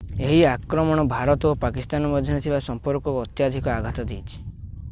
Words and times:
ଏହି 0.27 0.37
ଆକ୍ରମଣ 0.51 1.03
ଭାରତ 1.11 1.51
ଓ 1.51 1.59
ପାକିସ୍ଥାନ 1.65 2.09
ମଧ୍ୟରେ 2.15 2.39
ଥିବା 2.47 2.61
ସମ୍ପର୍କକୁ 2.69 3.15
ଅତ୍ୟଧିକ 3.27 3.75
ଆଘାତ 3.75 4.11
ଦେଇଛି 4.13 4.43